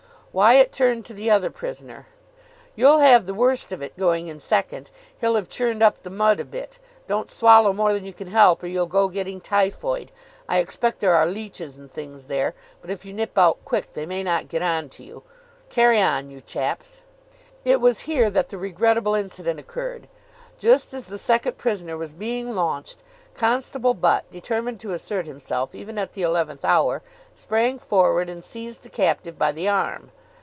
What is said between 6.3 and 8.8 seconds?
a bit. Don't swallow more than you can help, or